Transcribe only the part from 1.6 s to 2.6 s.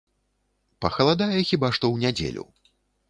што ў нядзелю.